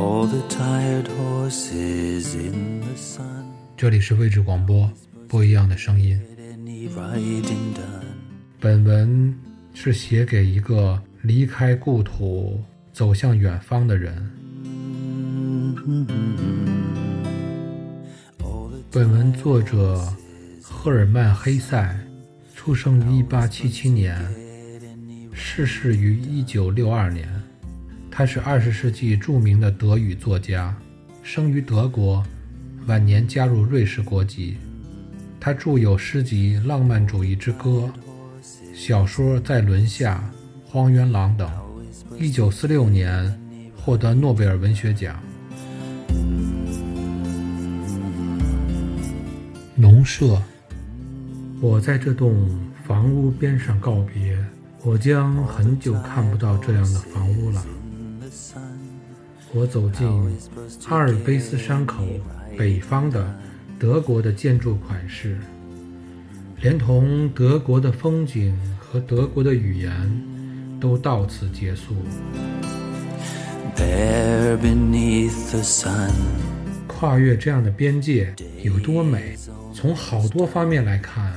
[0.00, 3.44] all the tired horses in the sun.
[3.76, 4.90] 这里是位置广播，
[5.28, 6.18] 不一样的声音。
[8.58, 9.34] 本文
[9.74, 12.58] 是写给一个离开故土、
[12.94, 14.16] 走向远方的人。
[18.38, 20.02] All the 本文作者
[20.62, 21.94] 赫尔曼·黑塞，
[22.54, 24.34] 出生于1877年，
[25.34, 27.39] 逝世于1962年。
[28.20, 30.76] 他是20世纪著名的德语作家，
[31.22, 32.22] 生于德国，
[32.86, 34.58] 晚年加入瑞士国籍。
[35.40, 37.90] 他著有诗集《浪漫主义之歌》，
[38.74, 40.22] 小说《在轮下》
[40.70, 41.50] 《荒原狼》等。
[42.18, 43.40] 1946年
[43.74, 45.18] 获得诺贝尔文学奖。
[49.74, 50.42] 农舍，
[51.58, 52.50] 我在这栋
[52.86, 54.36] 房屋边上告别，
[54.84, 57.64] 我将很久看不到这样的房屋了。
[59.52, 60.06] 我走进
[60.88, 62.04] 阿尔卑斯山口
[62.56, 63.34] 北方的
[63.78, 65.36] 德国的建筑款式，
[66.60, 69.92] 连同德国的风景和德国的语言，
[70.80, 71.94] 都到此结束。
[73.76, 76.10] there beneath the sun.
[76.86, 79.36] 跨越这样的边界有多美？
[79.72, 81.32] 从好多方面来看，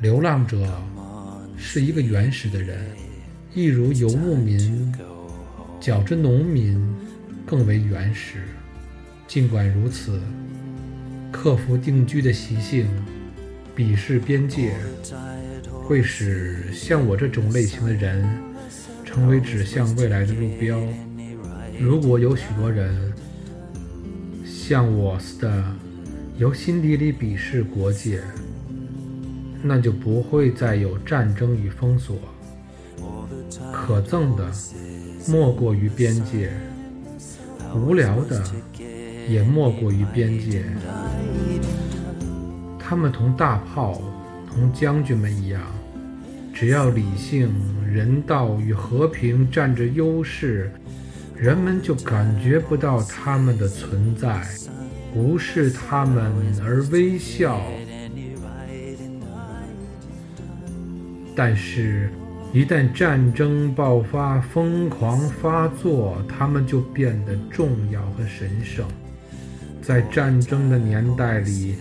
[0.00, 0.68] 流浪者
[1.56, 2.84] 是一个原始的人，
[3.54, 4.92] 一如游牧民，
[5.86, 6.84] 较之农民
[7.46, 8.40] 更为原始。
[9.28, 10.20] 尽管如此，
[11.30, 12.88] 克服定居的习性，
[13.76, 14.74] 鄙视边界，
[15.84, 18.28] 会使像我这种类型的人
[19.04, 20.76] 成为指向未来的路标。
[21.78, 23.12] 如果有许多人
[24.44, 25.64] 像我似的
[26.36, 28.20] 由心底里鄙视国界，
[29.62, 32.18] 那就不会再有战争与封锁。
[33.72, 34.52] 可憎的
[35.28, 36.50] 莫过于边界，
[37.74, 38.40] 无聊的
[39.28, 40.64] 也莫过于边界。
[42.78, 44.00] 他们同大炮、
[44.48, 45.60] 同将军们一样，
[46.54, 47.52] 只要理性、
[47.92, 50.70] 人道与和平占着优势，
[51.34, 54.46] 人们就感觉不到他们的存在，
[55.12, 56.32] 无视他们
[56.64, 57.60] 而微笑。
[61.34, 62.10] 但是，
[62.56, 68.82] 一旦战争爆发、疯狂发作，他们就变得重要和神圣。
[69.82, 71.74] 在战争的年代里，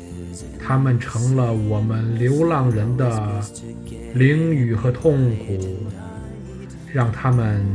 [0.62, 3.42] 他们成了我们流浪人的
[4.16, 5.78] 淋雨和痛苦。
[6.92, 7.66] 让他们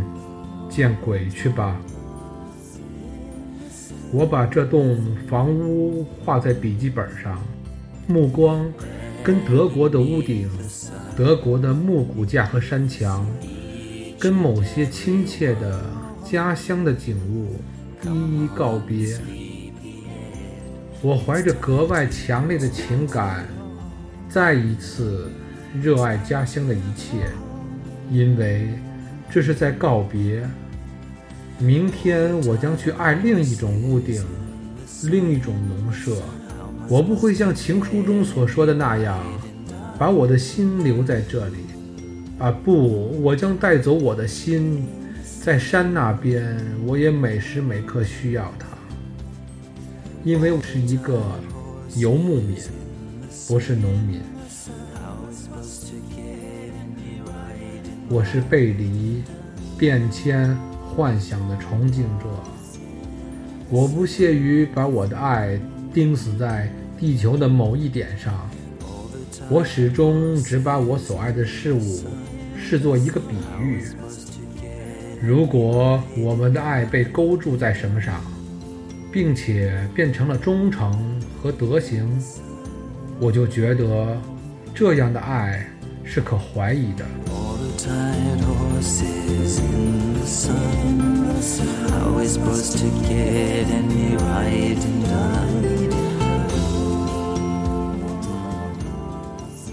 [0.68, 1.80] 见鬼去吧！
[4.12, 7.42] 我把这栋房屋画在笔记本上，
[8.06, 8.70] 目光
[9.24, 10.50] 跟德国的屋顶、
[11.20, 13.26] 德国的木骨架和山墙，
[14.18, 15.78] 跟某些亲切的
[16.24, 17.60] 家乡的景物
[18.02, 18.08] 一
[18.46, 19.18] 一告别。
[21.02, 23.46] 我怀着格外强烈的情感，
[24.30, 25.30] 再一次
[25.78, 27.18] 热爱家乡的一切，
[28.10, 28.70] 因为
[29.30, 30.42] 这是在告别。
[31.58, 34.24] 明天我将去爱另一种屋顶，
[35.02, 36.16] 另一种农舍。
[36.88, 39.22] 我不会像情书中所说的那样，
[40.00, 41.56] 把我的心留在这里。
[42.38, 44.86] 啊，不，我将带走我的心，
[45.42, 48.66] 在山那边，我也每时每刻需要它，
[50.24, 51.22] 因为我是一个
[51.96, 52.56] 游牧民，
[53.46, 54.22] 不是农民。
[58.08, 59.22] 我是背离、
[59.76, 60.56] 变迁、
[60.96, 62.24] 幻想的崇敬者。
[63.68, 65.60] 我不屑于把我的爱
[65.92, 68.49] 钉死在地球的某一点上。
[69.50, 72.04] 我始终只把我所爱的事物
[72.56, 73.82] 视作一个比喻。
[75.20, 78.22] 如果我们的爱被勾住在什么上，
[79.10, 82.08] 并且变成了忠诚和德行，
[83.20, 84.16] 我就觉得
[84.72, 85.66] 这样的爱
[86.04, 87.04] 是可怀疑的。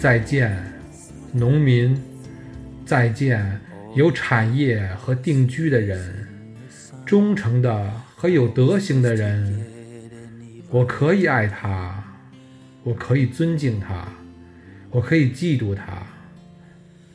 [0.07, 0.55] 再见，
[1.33, 1.93] 农民；
[2.85, 3.59] 再见，
[3.93, 6.25] 有产业和定居的人，
[7.05, 9.65] 忠诚的和有德行的人。
[10.69, 12.01] 我可以爱他，
[12.85, 14.07] 我可以尊敬他，
[14.91, 16.07] 我可以嫉妒他，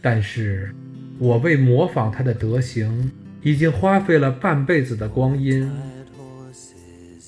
[0.03, 0.71] 但是，
[1.19, 3.11] 我为模仿他的德行，
[3.41, 5.67] 已经花费了半辈子的光阴。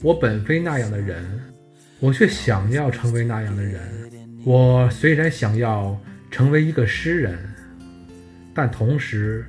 [0.03, 1.25] 我本非那样的人，
[2.01, 3.81] 我却想要成为那样的人。
[4.45, 5.99] 我虽然想要
[6.31, 7.39] 成为一个诗人，
[8.53, 9.47] 但同时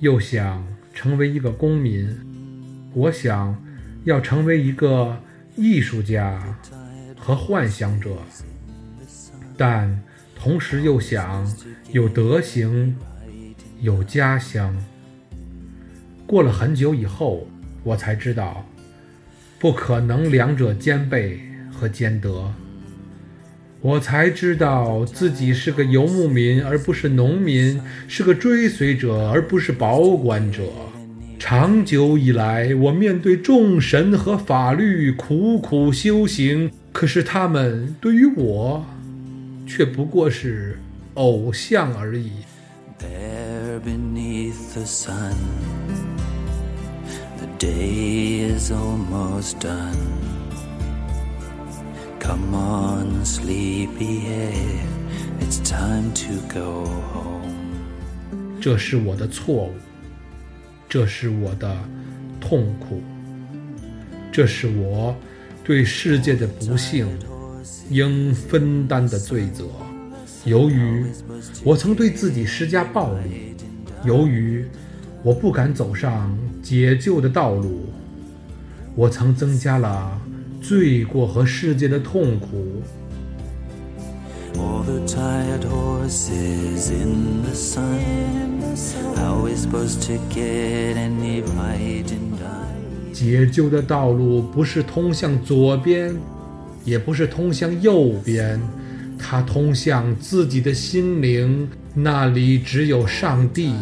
[0.00, 0.62] 又想
[0.92, 2.06] 成为一个公民。
[2.92, 3.56] 我想
[4.04, 5.18] 要成为一个
[5.56, 6.58] 艺术家
[7.18, 8.18] 和幻想者，
[9.56, 10.02] 但
[10.34, 11.50] 同时又想
[11.92, 12.94] 有德行、
[13.80, 14.76] 有家乡。
[16.26, 17.46] 过了很久以后，
[17.82, 18.66] 我才知道，
[19.58, 21.40] 不可能两者兼备
[21.72, 22.52] 和兼得。
[23.86, 27.78] 我才知道自己是个游牧民，而不是农民；
[28.08, 30.64] 是个追随者，而不是保管者。
[31.38, 38.84] 长久以来，我面对众神和法律苦苦修行，可是他们对于我，
[39.68, 40.80] 却不过是
[41.14, 42.32] 偶像而已。
[42.98, 45.32] There beneath the sun,
[47.38, 50.15] the day is almost done.
[52.26, 54.80] Come on, sleepyhead,
[55.38, 56.84] it's time to go
[57.14, 57.52] home.
[58.60, 59.72] 这是我的错误，
[60.88, 61.72] 这是我的
[62.40, 63.00] 痛苦，
[64.32, 65.14] 这是我
[65.62, 67.06] 对世界的不幸
[67.90, 69.64] 应分担的罪责。
[70.44, 71.06] 由于
[71.62, 73.54] 我曾对自己施加暴力，
[74.04, 74.64] 由于
[75.22, 77.84] 我不敢走上解救的道路，
[78.96, 80.20] 我曾增加了
[80.66, 82.82] 罪过和世界的痛苦。
[84.54, 88.00] All the tired horses in the sun.
[89.14, 93.12] How we supposed to get any riding done?
[93.12, 96.16] 解救的道路不是通向左边，
[96.84, 98.60] 也不是通向右边，
[99.18, 103.72] 它通向自己的心灵，那里只有上帝，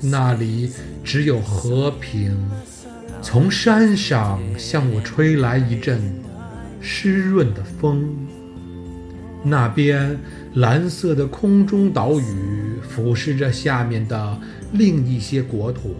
[0.00, 0.70] 那里
[1.02, 2.36] 只有和平。
[3.22, 6.02] 从山上向我吹来一阵
[6.80, 8.04] 湿润的风，
[9.44, 10.18] 那边
[10.54, 12.24] 蓝色的空中岛屿
[12.86, 14.38] 俯视着下面的
[14.72, 15.94] 另一些国土。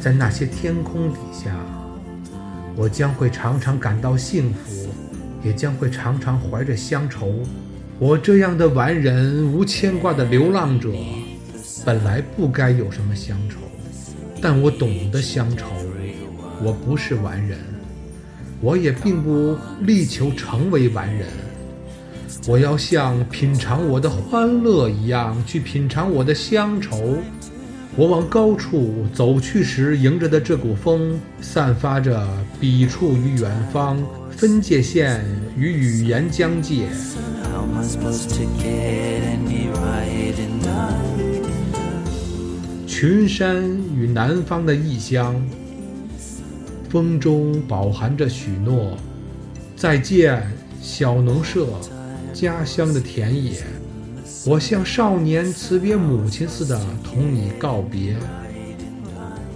[0.00, 1.54] 在那些天空底下，
[2.76, 4.77] 我将会常常感到幸福，
[5.42, 7.32] 也将会常常怀着乡愁。
[7.98, 10.90] 我这样的完人、无牵挂的流浪者，
[11.84, 13.56] 本来不该有什么乡愁，
[14.40, 15.66] 但我懂得乡愁。
[16.62, 17.56] 我不是完人，
[18.60, 21.28] 我也并不力求成为完人。
[22.48, 27.18] 我要像品尝我的欢乐一样去品尝我的乡愁。
[27.98, 32.24] 我往高处走去时，迎着的这股风，散发着
[32.60, 34.00] 笔触与远方、
[34.30, 35.20] 分界线
[35.56, 36.86] 与语言疆界。
[42.86, 45.34] 群山与南方的异乡，
[46.88, 48.96] 风中饱含着许诺。
[49.74, 50.40] 再见，
[50.80, 51.66] 小农舍，
[52.32, 53.54] 家乡的田野。
[54.48, 58.16] 我像少年辞别母亲似的同你告别。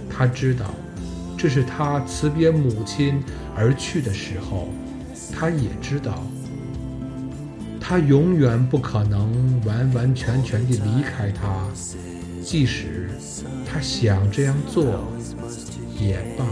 [0.07, 0.65] 他知道，
[1.35, 3.19] 这是他辞别母亲
[3.55, 4.69] 而去的时候。
[5.31, 6.23] 他也知道，
[7.81, 11.67] 他永远不可能完完全全地离开他。
[12.43, 13.09] 即使
[13.65, 15.11] 他想这样做，
[15.99, 16.45] 也罢。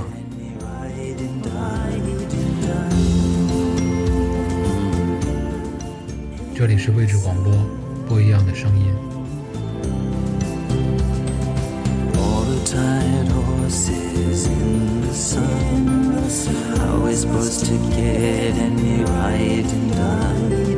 [6.55, 7.53] 这里是位置广播，
[8.11, 8.93] 不一样的声音。
[12.15, 16.11] All the tired horses in the sun.
[16.77, 20.70] How are we supposed to get any riding done?